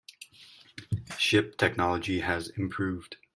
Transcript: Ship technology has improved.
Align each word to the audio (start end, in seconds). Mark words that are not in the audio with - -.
Ship 1.19 1.55
technology 1.59 2.21
has 2.21 2.47
improved. 2.49 3.17